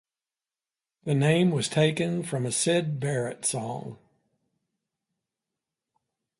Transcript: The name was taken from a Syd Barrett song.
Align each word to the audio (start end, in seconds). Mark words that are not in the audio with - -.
The 1.03 1.13
name 1.13 1.51
was 1.51 1.69
taken 1.69 2.23
from 2.23 2.47
a 2.47 2.51
Syd 2.51 2.99
Barrett 2.99 3.45
song. 3.45 3.99